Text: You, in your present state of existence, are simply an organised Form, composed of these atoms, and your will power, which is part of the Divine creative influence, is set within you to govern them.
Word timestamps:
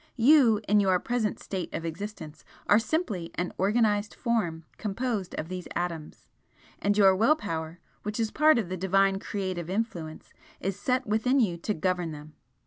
You, 0.17 0.59
in 0.67 0.79
your 0.79 0.97
present 0.99 1.37
state 1.39 1.71
of 1.75 1.85
existence, 1.85 2.43
are 2.65 2.79
simply 2.79 3.29
an 3.35 3.53
organised 3.59 4.15
Form, 4.15 4.65
composed 4.79 5.35
of 5.35 5.47
these 5.47 5.67
atoms, 5.75 6.25
and 6.79 6.97
your 6.97 7.15
will 7.15 7.35
power, 7.35 7.79
which 8.01 8.19
is 8.19 8.31
part 8.31 8.57
of 8.57 8.67
the 8.67 8.77
Divine 8.77 9.19
creative 9.19 9.69
influence, 9.69 10.33
is 10.59 10.75
set 10.79 11.05
within 11.05 11.39
you 11.39 11.55
to 11.57 11.75
govern 11.75 12.09
them. 12.13 12.33